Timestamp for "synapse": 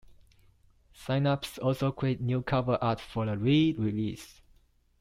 0.95-1.59